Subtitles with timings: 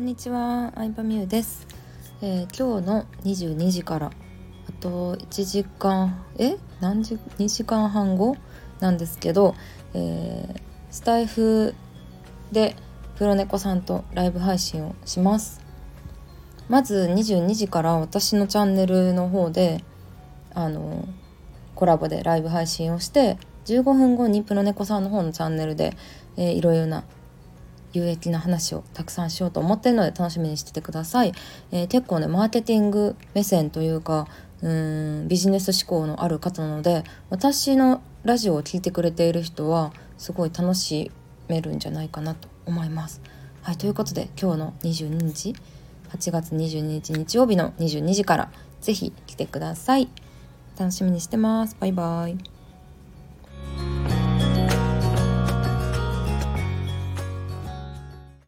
[0.00, 1.66] こんにちは、アイパミューです、
[2.22, 8.38] えー今日の22時からあと1時間え何時2時間半後？
[8.80, 9.54] なんですけど、
[9.92, 10.60] えー
[10.90, 11.74] スタイフ
[12.50, 12.76] で
[13.16, 15.60] プロネコさんとライブ配信をします。
[16.70, 19.84] まず22時から私のチャンネルの方で
[20.54, 21.06] あの
[21.74, 23.36] コラボでライブ配信をして
[23.66, 25.94] 15分後にプロネコさんの方のチャンネルで、
[26.38, 27.04] えーいろいろな
[27.92, 31.32] 有益な話をたくさんしようと思ってるので楽しみにしててください、
[31.72, 34.28] えー結構ねマーケティング目線というか
[34.62, 41.10] うんビジネス志向のある方なので私のラジオを聞いてくれている人はすごい楽し
[41.48, 43.20] めるんじゃないかなと思います。
[43.62, 45.54] はいということで今日の22日
[46.10, 48.50] 8月22日日曜日の22時から
[48.80, 50.08] ぜひ来てください。
[50.78, 51.76] 楽しみにしてます。
[51.78, 52.59] バイバイ。